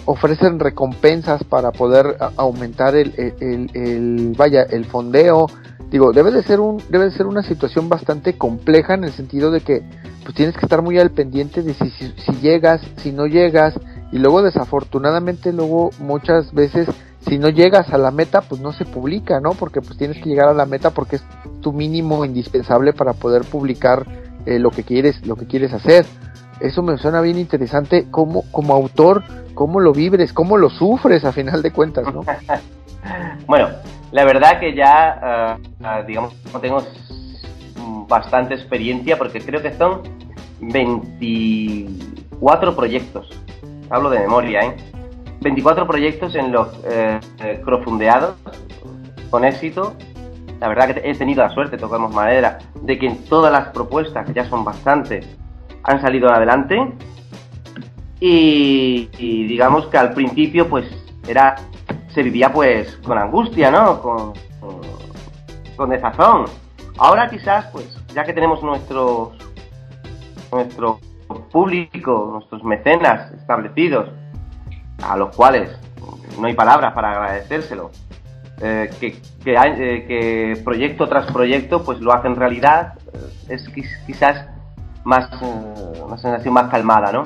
ofrecen 0.06 0.60
recompensas 0.60 1.44
para 1.44 1.72
poder 1.72 2.18
aumentar 2.38 2.96
el, 2.96 3.14
el, 3.40 4.34
vaya, 4.36 4.64
el 4.64 4.86
fondeo. 4.86 5.46
Digo, 5.92 6.12
debe 6.12 6.32
de 6.32 6.44
ser 6.44 6.60
un, 6.60 6.82
debe 6.90 7.06
de 7.06 7.12
ser 7.12 7.28
una 7.28 7.44
situación 7.44 7.90
bastante 7.90 8.38
compleja 8.38 8.96
en 8.96 9.04
el 9.04 9.12
sentido 9.12 9.52
de 9.52 9.62
que 9.62 9.84
pues 10.24 10.36
tienes 10.36 10.56
que 10.56 10.66
estar 10.66 10.82
muy 10.82 10.98
al 11.00 11.12
pendiente 11.12 11.62
de 11.62 11.74
si, 11.76 11.92
si, 11.92 12.32
llegas, 12.42 12.82
si 12.98 13.12
no 13.12 13.28
llegas, 13.28 13.80
y 14.12 14.18
luego 14.18 14.42
desafortunadamente 14.42 15.54
luego 15.54 15.92
muchas 16.00 16.52
veces 16.54 16.88
si 17.28 17.38
no 17.38 17.50
llegas 17.50 17.92
a 17.92 17.98
la 17.98 18.12
meta, 18.12 18.42
pues 18.42 18.62
no 18.62 18.72
se 18.72 18.86
publica, 18.86 19.40
¿no? 19.40 19.52
Porque 19.52 19.82
pues 19.82 19.98
tienes 19.98 20.18
que 20.18 20.30
llegar 20.30 20.48
a 20.48 20.54
la 20.54 20.66
meta 20.66 20.92
porque 20.92 21.18
es 21.18 21.24
tu 21.62 21.74
mínimo 21.74 22.24
indispensable 22.24 22.94
para 22.94 23.14
poder 23.14 23.44
publicar 23.44 24.06
eh, 24.46 24.60
lo 24.60 24.70
que 24.70 24.84
quieres, 24.84 25.26
lo 25.26 25.36
que 25.36 25.48
quieres 25.48 25.74
hacer. 25.74 26.06
Eso 26.60 26.84
me 26.84 26.98
suena 26.98 27.22
bien 27.22 27.38
interesante 27.40 28.08
como, 28.12 28.44
como 28.52 28.74
autor, 28.74 29.24
cómo 29.56 29.80
lo 29.80 29.92
vibres, 29.92 30.34
cómo 30.34 30.58
lo 30.58 30.70
sufres 30.70 31.26
a 31.26 31.32
final 31.32 31.62
de 31.62 31.72
cuentas, 31.72 32.06
¿no? 32.14 32.22
bueno, 33.48 33.70
la 34.16 34.24
verdad 34.24 34.60
que 34.62 34.74
ya, 34.74 35.60
uh, 35.60 36.06
digamos, 36.08 36.34
tengo 36.62 36.82
bastante 38.08 38.54
experiencia 38.54 39.18
porque 39.18 39.42
creo 39.42 39.62
que 39.62 39.74
son 39.74 40.04
24 40.62 42.78
proyectos. 42.78 43.30
Hablo 43.90 44.10
de 44.10 44.22
memoria, 44.22 44.62
¿eh? 44.62 44.78
24 45.42 45.86
proyectos 45.86 46.34
en 46.36 46.54
los 46.54 46.70
eh, 46.86 47.20
profundeados 47.66 48.38
con 49.30 49.44
éxito. 49.44 49.98
La 50.62 50.70
verdad 50.70 50.94
que 50.94 51.02
he 51.04 51.14
tenido 51.16 51.44
la 51.44 51.50
suerte, 51.50 51.78
tocamos 51.78 52.14
madera, 52.14 52.60
de 52.84 52.98
que 52.98 53.10
todas 53.28 53.52
las 53.52 53.68
propuestas, 53.74 54.26
que 54.26 54.34
ya 54.34 54.46
son 54.46 54.64
bastantes, 54.64 55.28
han 55.84 56.00
salido 56.00 56.32
adelante. 56.32 56.94
Y, 58.22 59.10
digamos 59.46 59.88
que 59.88 59.98
al 59.98 60.14
principio 60.14 60.70
pues 60.70 60.86
era 61.28 61.58
se 62.16 62.24
vivía 62.24 62.52
pues 62.52 62.96
con 63.06 63.18
angustia, 63.18 63.70
¿no? 63.70 64.02
Con, 64.02 64.34
con, 65.76 65.90
desazón. 65.90 66.46
Ahora 66.98 67.30
quizás 67.30 67.66
pues 67.74 67.86
ya 68.14 68.24
que 68.24 68.32
tenemos 68.32 68.64
nuestros 68.64 69.34
nuestro 70.52 71.00
público, 71.52 72.30
nuestros 72.32 72.64
mecenas 72.64 73.34
establecidos, 73.34 74.10
a 75.04 75.18
los 75.18 75.36
cuales 75.36 75.70
no 76.40 76.48
hay 76.48 76.54
palabras 76.54 76.94
para 76.94 77.12
agradecérselo, 77.12 77.92
eh, 78.62 78.90
que, 79.02 79.20
eh, 79.46 80.06
que, 80.08 80.62
proyecto 80.64 81.10
tras 81.10 81.30
proyecto 81.32 81.84
pues 81.84 82.00
lo 82.00 82.14
hacen 82.14 82.38
realidad, 82.38 82.94
eh, 83.14 83.50
es 83.50 83.68
quizás 84.08 84.48
más 85.04 85.30
una 85.42 86.18
sensación 86.18 86.54
más 86.54 86.72
calmada, 86.72 87.12
¿no? 87.12 87.24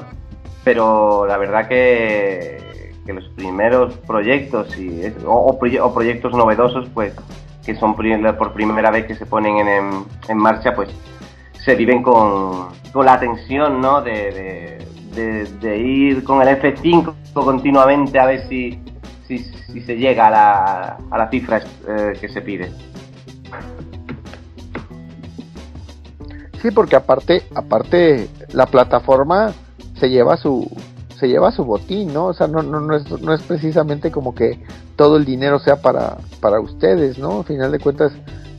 Pero 0.63 1.27
la 1.27 1.37
verdad 1.37 1.67
que, 1.67 2.68
que 3.09 3.13
los 3.13 3.29
primeros 3.29 3.97
proyectos 4.05 4.77
y, 4.77 5.01
o, 5.25 5.57
proyectos 5.91 6.31
novedosos 6.31 6.87
pues 6.93 7.15
que 7.65 7.73
son 7.75 7.95
por 7.95 8.53
primera 8.53 8.91
vez 8.91 9.07
que 9.07 9.15
se 9.15 9.25
ponen 9.25 9.57
en, 9.57 10.05
en, 10.27 10.37
marcha 10.37 10.75
pues 10.75 10.89
se 11.65 11.73
viven 11.73 12.03
con, 12.03 12.67
con 12.93 13.07
la 13.07 13.19
tensión 13.19 13.81
¿no? 13.81 14.03
de, 14.03 14.77
de, 15.59 15.77
ir 15.79 16.23
con 16.23 16.39
el 16.47 16.49
F5 16.49 17.15
continuamente 17.33 18.19
a 18.19 18.27
ver 18.27 18.47
si, 18.47 18.79
si, 19.27 19.39
si 19.39 19.81
se 19.81 19.97
llega 19.97 20.27
a 20.27 20.29
la, 20.29 20.97
a 21.09 21.17
la 21.17 21.29
cifra 21.31 21.63
eh, 21.87 22.13
que 22.21 22.29
se 22.29 22.41
pide. 22.41 22.71
Sí, 26.61 26.69
porque 26.69 26.95
aparte, 26.95 27.41
aparte 27.55 28.29
la 28.53 28.67
plataforma 28.67 29.51
se 29.95 30.11
lleva 30.11 30.37
su 30.37 30.69
se 31.19 31.27
lleva 31.27 31.51
su 31.51 31.65
botín, 31.65 32.13
¿no? 32.13 32.27
O 32.27 32.33
sea, 32.33 32.47
no, 32.47 32.63
no, 32.63 32.79
no, 32.79 32.95
es, 32.95 33.09
no 33.21 33.33
es 33.33 33.41
precisamente 33.41 34.11
como 34.11 34.33
que 34.33 34.59
todo 34.95 35.17
el 35.17 35.25
dinero 35.25 35.59
sea 35.59 35.81
para, 35.81 36.17
para 36.39 36.59
ustedes, 36.59 37.17
¿no? 37.17 37.39
Al 37.39 37.45
final 37.45 37.71
de 37.71 37.79
cuentas, 37.79 38.13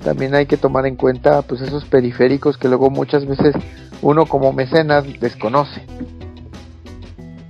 también 0.04 0.34
hay 0.34 0.46
que 0.46 0.56
tomar 0.56 0.86
en 0.86 0.96
cuenta 0.96 1.42
pues 1.42 1.60
esos 1.60 1.84
periféricos 1.84 2.56
que 2.56 2.68
luego 2.68 2.90
muchas 2.90 3.26
veces 3.26 3.54
uno 4.02 4.26
como 4.26 4.52
mecenas 4.52 5.04
desconoce. 5.20 5.84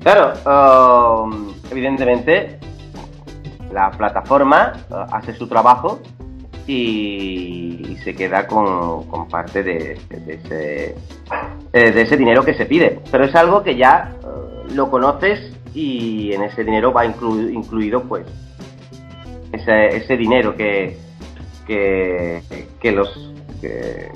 Claro, 0.02 0.32
um, 1.26 1.52
evidentemente 1.70 2.58
la 3.72 3.90
plataforma 3.90 4.72
uh, 4.90 5.14
hace 5.14 5.34
su 5.34 5.46
trabajo 5.46 6.00
y, 6.66 7.96
se 8.02 8.14
queda 8.14 8.46
con, 8.46 9.04
con 9.08 9.28
parte 9.28 9.62
de, 9.62 10.00
de, 10.08 10.34
ese, 10.34 10.96
eh, 11.72 11.92
de 11.92 12.00
ese 12.00 12.16
dinero 12.16 12.42
que 12.42 12.54
se 12.54 12.64
pide. 12.64 13.00
Pero 13.10 13.24
es 13.24 13.34
algo 13.34 13.62
que 13.62 13.76
ya 13.76 14.12
uh, 14.24 14.49
lo 14.74 14.90
conoces 14.90 15.52
y 15.74 16.32
en 16.32 16.42
ese 16.42 16.64
dinero 16.64 16.92
va 16.92 17.06
inclu 17.06 17.48
incluido 17.50 18.02
pues 18.02 18.26
ese, 19.52 19.96
ese 19.96 20.16
dinero 20.16 20.56
que, 20.56 20.96
que, 21.66 22.92
los 22.92 23.32
que, 23.60 24.10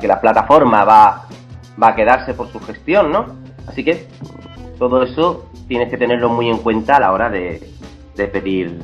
que, 0.00 0.08
la 0.08 0.20
plataforma 0.20 0.84
va, 0.84 1.26
va 1.80 1.88
a 1.88 1.94
quedarse 1.94 2.34
por 2.34 2.48
su 2.48 2.60
gestión, 2.60 3.12
¿no? 3.12 3.36
Así 3.66 3.84
que 3.84 4.06
todo 4.78 5.02
eso 5.02 5.50
tienes 5.66 5.90
que 5.90 5.96
tenerlo 5.96 6.28
muy 6.28 6.48
en 6.48 6.58
cuenta 6.58 6.96
a 6.96 7.00
la 7.00 7.12
hora 7.12 7.30
de, 7.30 7.68
de 8.16 8.28
pedir 8.28 8.78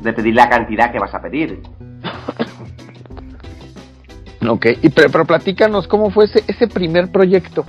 de 0.00 0.12
pedir 0.12 0.34
la 0.34 0.48
cantidad 0.48 0.90
que 0.90 0.98
vas 0.98 1.14
a 1.14 1.20
pedir. 1.20 1.60
Ok, 4.48 4.66
y 4.80 4.88
pero, 4.88 5.10
pero 5.10 5.26
platícanos 5.26 5.86
cómo 5.86 6.10
fue 6.10 6.24
ese, 6.24 6.42
ese 6.48 6.66
primer 6.66 7.12
proyecto 7.12 7.66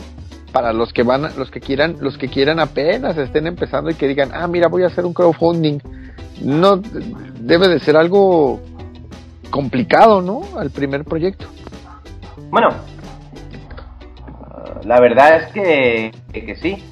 para 0.51 0.73
los 0.73 0.91
que 0.93 1.03
van, 1.03 1.23
los 1.37 1.49
que 1.49 1.59
quieran, 1.59 1.97
los 1.99 2.17
que 2.17 2.27
quieran 2.27 2.59
apenas 2.59 3.17
estén 3.17 3.47
empezando 3.47 3.89
y 3.89 3.95
que 3.95 4.07
digan, 4.07 4.31
ah, 4.33 4.47
mira, 4.47 4.67
voy 4.67 4.83
a 4.83 4.87
hacer 4.87 5.05
un 5.05 5.13
crowdfunding. 5.13 5.79
No 6.41 6.81
debe 7.39 7.67
de 7.67 7.79
ser 7.79 7.95
algo 7.95 8.59
complicado, 9.49 10.21
¿no? 10.21 10.41
Al 10.57 10.71
primer 10.71 11.03
proyecto. 11.03 11.45
Bueno, 12.49 12.69
uh, 14.27 14.85
la 14.87 14.99
verdad 14.99 15.37
es 15.37 15.51
que, 15.53 16.11
que 16.33 16.55
sí. 16.55 16.83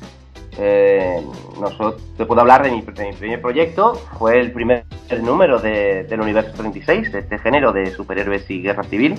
Eh, 0.62 1.24
nosotros, 1.60 2.01
te 2.18 2.25
puedo 2.25 2.42
hablar 2.42 2.63
de 2.63 2.72
mi, 2.72 2.82
de 2.82 3.08
mi, 3.08 3.13
primer 3.13 3.42
proyecto. 3.42 3.94
Fue 4.18 4.39
el 4.39 4.51
primer 4.51 4.86
número 5.22 5.60
de, 5.60 6.04
del 6.04 6.22
universo 6.22 6.51
36, 6.56 7.12
de 7.12 7.20
este 7.20 7.39
género 7.39 7.72
de 7.72 7.92
superhéroes 7.92 8.50
y 8.51 8.62
guerra 8.62 8.84
civil. 8.84 9.16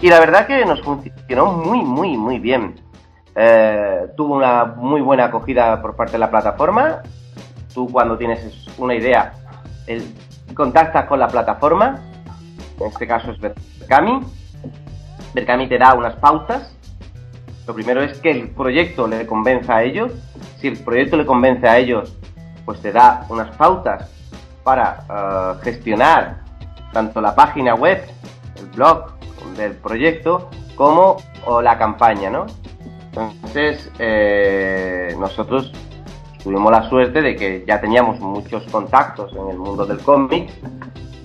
Y 0.00 0.08
la 0.08 0.20
verdad 0.20 0.46
que 0.46 0.64
nos 0.64 0.82
funcionó 0.82 1.52
muy, 1.52 1.82
muy, 1.82 2.16
muy 2.16 2.38
bien. 2.38 2.74
Eh, 3.38 4.06
tuvo 4.16 4.36
una 4.36 4.64
muy 4.64 5.02
buena 5.02 5.26
acogida 5.26 5.82
por 5.82 5.94
parte 5.94 6.12
de 6.12 6.18
la 6.18 6.30
plataforma. 6.30 7.02
Tú 7.74 7.86
cuando 7.92 8.16
tienes 8.16 8.66
una 8.78 8.94
idea, 8.94 9.34
el, 9.86 10.02
contactas 10.54 11.04
con 11.04 11.18
la 11.18 11.28
plataforma, 11.28 12.00
en 12.80 12.86
este 12.86 13.06
caso 13.06 13.32
es 13.32 13.38
Berkami. 13.38 14.22
Berkami 15.34 15.68
te 15.68 15.76
da 15.76 15.92
unas 15.92 16.16
pautas. 16.16 16.74
Lo 17.66 17.74
primero 17.74 18.02
es 18.02 18.18
que 18.20 18.30
el 18.30 18.48
proyecto 18.48 19.06
le 19.06 19.26
convenza 19.26 19.76
a 19.76 19.82
ellos. 19.82 20.12
Si 20.58 20.68
el 20.68 20.78
proyecto 20.78 21.18
le 21.18 21.26
convence 21.26 21.68
a 21.68 21.76
ellos, 21.76 22.16
pues 22.64 22.80
te 22.80 22.90
da 22.90 23.26
unas 23.28 23.54
pautas 23.56 24.10
para 24.64 25.04
uh, 25.10 25.62
gestionar 25.62 26.38
tanto 26.92 27.20
la 27.20 27.34
página 27.34 27.74
web, 27.74 28.02
el 28.56 28.66
blog 28.68 29.12
del 29.56 29.74
proyecto, 29.74 30.48
como 30.74 31.16
o 31.44 31.60
la 31.60 31.76
campaña, 31.76 32.30
¿no? 32.30 32.46
Entonces, 33.16 33.90
eh, 33.98 35.14
nosotros 35.18 35.72
tuvimos 36.42 36.70
la 36.70 36.88
suerte 36.88 37.22
de 37.22 37.34
que 37.34 37.64
ya 37.66 37.80
teníamos 37.80 38.20
muchos 38.20 38.62
contactos 38.64 39.32
en 39.34 39.48
el 39.48 39.58
mundo 39.58 39.86
del 39.86 39.98
cómic 39.98 40.50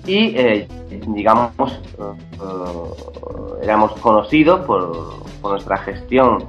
y, 0.06 0.34
eh, 0.36 0.68
digamos, 1.08 1.52
uh, 1.98 3.62
éramos 3.62 3.92
conocidos 4.00 4.64
por, 4.66 5.22
nuestra 5.42 5.76
gestión 5.78 6.44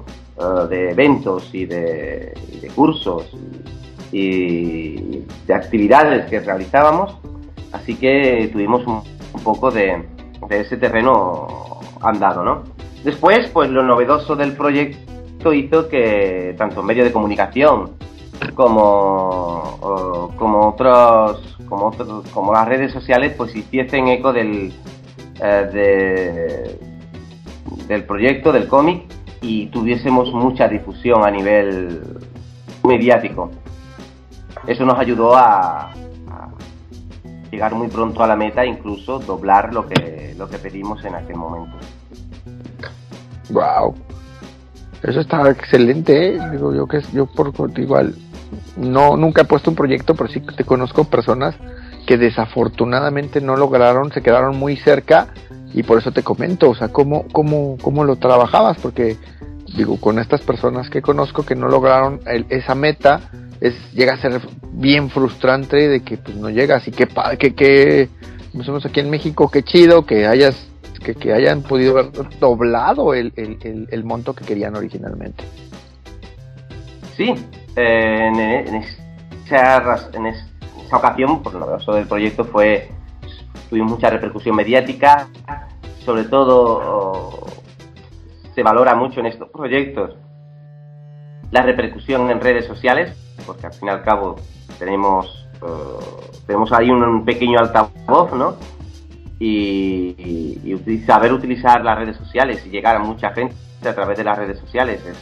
de 0.70 0.92
eventos 0.92 1.50
y 1.52 1.66
de, 1.66 2.32
cursos 2.76 3.24
y, 4.12 5.24
de 5.48 5.54
actividades 5.54 6.30
que 6.30 6.40
realizábamos, 6.40 7.18
así 7.72 7.96
que 7.96 8.50
tuvimos 8.54 8.86
un, 8.86 9.02
un 9.34 9.44
poco 9.44 9.72
de, 9.72 10.04
de, 10.48 10.60
ese 10.60 10.78
terreno 10.78 11.80
andado, 12.02 12.44
¿no? 12.44 12.62
Después, 13.04 13.50
pues 13.52 13.72
lo 13.72 13.82
novedoso 13.82 14.36
del 14.36 14.56
proyecto 14.56 15.13
hizo 15.52 15.90
que 15.90 16.56
tanto 16.58 16.84
medios 16.84 17.06
de 17.06 17.12
comunicación 17.12 17.92
como, 18.56 20.32
como 20.38 20.68
otros 20.70 21.58
como 22.34 22.54
las 22.54 22.68
redes 22.68 22.92
sociales 22.92 23.34
pues 23.36 23.56
hiciesen 23.56 24.08
eco 24.08 24.32
del 24.32 24.74
eh, 25.42 25.70
de, 25.74 26.80
del 27.88 28.04
proyecto 28.06 28.52
del 28.52 28.68
cómic 28.68 29.06
y 29.42 29.68
tuviésemos 29.68 30.32
mucha 30.32 30.68
difusión 30.68 31.26
a 31.26 31.32
nivel 31.32 32.02
mediático. 32.84 33.52
Eso 34.68 34.86
nos 34.86 34.98
ayudó 35.00 35.36
a, 35.36 35.92
a 35.92 35.94
llegar 37.52 37.74
muy 37.76 37.88
pronto 37.88 38.24
a 38.24 38.28
la 38.28 38.36
meta 38.36 38.66
incluso 38.66 39.20
doblar 39.20 39.74
lo 39.74 39.88
que 39.88 40.36
lo 40.38 40.48
que 40.48 40.58
pedimos 40.60 41.04
en 41.04 41.16
aquel 41.16 41.36
momento. 41.36 41.78
Wow 43.50 43.96
eso 45.04 45.20
está 45.20 45.50
excelente, 45.50 46.36
¿eh? 46.36 46.40
digo 46.52 46.74
yo 46.74 46.88
que 46.88 47.02
yo 47.14 47.26
por 47.26 47.52
igual 47.78 48.16
no 48.78 49.18
nunca 49.18 49.42
he 49.42 49.46
puesto 49.46 49.70
un 49.70 49.76
proyecto, 49.76 50.16
pero 50.16 50.30
sí 50.30 50.40
te 50.40 50.64
conozco 50.64 51.04
personas 51.04 51.56
que 52.06 52.18
desafortunadamente 52.18 53.42
no 53.42 53.56
lograron, 53.56 54.12
se 54.12 54.22
quedaron 54.22 54.58
muy 54.58 54.78
cerca 54.78 55.28
y 55.74 55.84
por 55.84 55.98
eso 55.98 56.12
te 56.12 56.24
comento, 56.24 56.70
o 56.70 56.76
sea, 56.76 56.90
cómo 56.90 57.26
cómo 57.32 57.78
cómo 57.82 58.04
lo 58.04 58.16
trabajabas 58.16 58.78
porque 58.78 59.18
digo, 59.76 60.00
con 60.00 60.20
estas 60.20 60.42
personas 60.42 60.90
que 60.90 61.02
conozco 61.02 61.46
que 61.46 61.56
no 61.56 61.68
lograron 61.68 62.20
el, 62.26 62.46
esa 62.50 62.76
meta, 62.76 63.22
es 63.60 63.74
llega 63.94 64.14
a 64.14 64.18
ser 64.18 64.40
bien 64.72 65.10
frustrante 65.10 65.88
de 65.88 66.02
que 66.02 66.18
pues 66.18 66.38
no 66.38 66.50
llegas 66.50 66.88
y 66.88 66.92
que 66.92 67.08
que 67.40 67.56
que 67.56 68.10
somos 68.64 68.86
aquí 68.86 69.00
en 69.00 69.10
México, 69.10 69.50
qué 69.52 69.64
chido 69.64 70.06
que 70.06 70.28
hayas 70.28 70.73
que, 71.04 71.34
hayan 71.34 71.62
podido 71.62 71.98
haber 71.98 72.12
doblado 72.40 73.14
el, 73.14 73.34
el, 73.36 73.88
el, 73.92 74.04
monto 74.04 74.34
que 74.34 74.46
querían 74.46 74.76
originalmente. 74.76 75.44
Sí, 77.16 77.34
eh, 77.76 78.28
en, 78.28 78.76
esa, 78.76 80.10
en, 80.14 80.26
esa, 80.28 80.98
ocasión, 80.98 81.44
por 81.44 81.54
lo 81.54 81.60
novedoso 81.60 81.94
del 81.94 82.08
proyecto 82.08 82.46
fue, 82.46 82.90
tuvimos 83.70 83.92
mucha 83.92 84.10
repercusión 84.10 84.56
mediática, 84.56 85.28
sobre 86.06 86.24
todo 86.26 87.46
se 88.56 88.64
valora 88.64 88.96
mucho 88.96 89.20
en 89.20 89.28
estos 89.28 89.50
proyectos 89.50 90.16
la 91.54 91.62
repercusión 91.62 92.32
en 92.32 92.42
redes 92.42 92.66
sociales, 92.66 93.16
porque 93.46 93.68
al 93.68 93.74
fin 93.74 93.88
y 93.88 93.92
al 93.92 94.04
cabo 94.04 94.38
tenemos, 94.80 95.48
uh, 95.62 96.46
tenemos 96.48 96.72
ahí 96.72 96.90
un 96.90 97.24
pequeño 97.24 97.60
altavoz, 97.60 98.34
¿no? 98.34 98.56
Y, 99.40 100.60
y, 100.64 100.98
saber 101.06 101.34
utilizar 101.34 101.84
las 101.84 101.98
redes 101.98 102.18
sociales 102.18 102.64
y 102.66 102.70
llegar 102.70 102.96
a 102.96 103.00
mucha 103.00 103.32
gente 103.32 103.56
a 103.84 103.94
través 103.94 104.18
de 104.18 104.24
las 104.24 104.38
redes 104.38 104.60
sociales 104.60 105.02
es, 105.06 105.18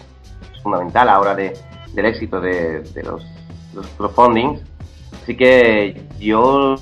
es 0.54 0.62
fundamental 0.62 1.10
a 1.10 1.14
la 1.14 1.20
hora 1.20 1.36
de, 1.36 1.54
del 1.94 2.06
éxito 2.06 2.40
de, 2.40 2.82
de 2.82 3.04
los, 3.04 3.26
los 3.74 3.88
crowdfundings. 3.98 4.62
Así 5.24 5.36
que 5.36 6.02
yo 6.20 6.76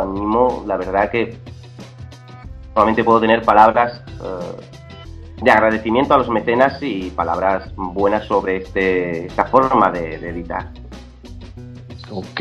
animo, 0.00 0.64
la 0.66 0.76
verdad 0.76 1.10
que 1.10 1.36
solamente 2.74 3.04
puedo 3.04 3.20
tener 3.20 3.42
palabras 3.42 4.02
uh, 4.20 5.42
de 5.42 5.50
agradecimiento 5.50 6.14
a 6.14 6.18
los 6.18 6.28
mecenas 6.28 6.82
y 6.82 7.10
palabras 7.10 7.72
buenas 7.76 8.26
sobre 8.26 8.56
este, 8.56 9.26
esta 9.26 9.44
forma 9.46 9.90
de, 9.90 10.18
de 10.18 10.28
editar. 10.30 10.68
Ok. 12.10 12.40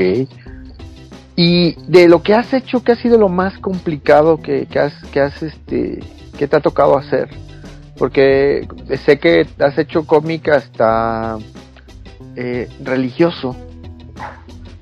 Y 1.35 1.75
de 1.87 2.07
lo 2.07 2.23
que 2.23 2.33
has 2.33 2.53
hecho, 2.53 2.83
¿qué 2.83 2.93
ha 2.93 2.95
sido 2.95 3.17
lo 3.17 3.29
más 3.29 3.57
complicado 3.59 4.41
que, 4.41 4.67
que, 4.67 4.79
has, 4.79 4.93
que 5.11 5.19
has 5.19 5.43
este, 5.43 5.99
que 6.37 6.47
te 6.47 6.55
ha 6.55 6.61
tocado 6.61 6.97
hacer? 6.97 7.29
Porque 7.97 8.67
sé 9.05 9.19
que 9.19 9.45
has 9.59 9.77
hecho 9.77 10.05
cómic 10.05 10.47
hasta 10.49 11.37
eh, 12.35 12.69
religioso. 12.83 13.55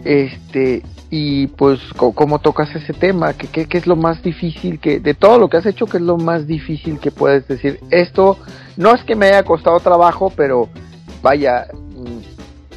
Este, 0.04 0.84
y 1.10 1.48
pues, 1.48 1.80
¿cómo 1.96 2.40
tocas 2.40 2.76
ese 2.76 2.94
tema? 2.94 3.34
¿Qué, 3.34 3.48
¿Qué, 3.48 3.68
qué, 3.68 3.78
es 3.78 3.88
lo 3.88 3.96
más 3.96 4.22
difícil 4.22 4.80
que, 4.80 5.00
de 5.00 5.14
todo 5.14 5.40
lo 5.40 5.50
que 5.50 5.58
has 5.58 5.66
hecho, 5.66 5.86
qué 5.86 5.98
es 5.98 6.04
lo 6.04 6.18
más 6.18 6.46
difícil 6.46 7.00
que 7.00 7.12
puedes 7.12 7.48
decir? 7.48 7.80
Esto 7.90 8.38
no 8.78 8.94
es 8.94 9.04
que 9.04 9.16
me 9.16 9.28
haya 9.28 9.44
costado 9.44 9.80
trabajo, 9.80 10.32
pero 10.36 10.70
vaya, 11.22 11.68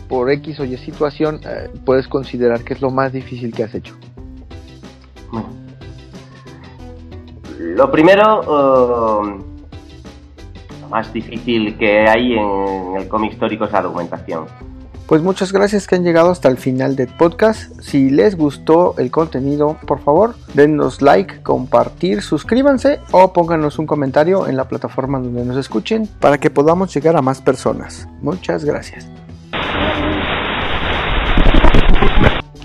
por 0.09 0.31
X 0.31 0.61
o 0.61 0.65
Y 0.65 0.77
situación 0.77 1.41
eh, 1.45 1.71
puedes 1.85 2.09
considerar 2.09 2.63
que 2.63 2.75
es 2.75 2.81
lo 2.81 2.91
más 2.91 3.13
difícil 3.13 3.53
que 3.53 3.65
has 3.65 3.75
hecho? 3.75 3.95
Lo 7.59 7.91
primero, 7.91 8.41
uh, 8.41 9.25
lo 10.83 10.89
más 10.89 11.13
difícil 11.13 11.77
que 11.77 12.09
hay 12.09 12.35
en 12.35 12.97
el 12.97 13.09
cómic 13.09 13.33
histórico 13.33 13.65
es 13.65 13.73
la 13.73 13.83
documentación. 13.83 14.47
Pues 15.07 15.23
muchas 15.23 15.53
gracias 15.53 15.87
que 15.87 15.95
han 15.95 16.03
llegado 16.03 16.31
hasta 16.31 16.49
el 16.49 16.57
final 16.59 16.97
del 16.97 17.07
podcast. 17.07 17.81
Si 17.81 18.11
les 18.11 18.37
gustó 18.37 18.95
el 18.99 19.13
contenido, 19.13 19.77
por 19.87 20.01
favor, 20.01 20.35
denos 20.55 21.01
like, 21.01 21.43
compartir, 21.43 22.23
suscríbanse 22.23 22.99
o 23.13 23.33
pónganos 23.33 23.79
un 23.79 23.87
comentario 23.87 24.49
en 24.49 24.57
la 24.57 24.67
plataforma 24.67 25.21
donde 25.21 25.45
nos 25.45 25.57
escuchen 25.57 26.09
para 26.21 26.39
que 26.39 26.51
podamos 26.51 26.93
llegar 26.93 27.17
a 27.17 27.23
más 27.23 27.41
personas. 27.41 28.09
Muchas 28.21 28.65
gracias. 28.65 29.09